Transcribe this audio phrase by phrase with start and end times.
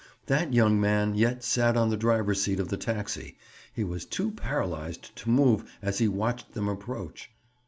[0.25, 3.37] That young man yet sat on the driver's seat of the taxi;
[3.71, 7.29] he was too paralyzed to move as he watched them approach.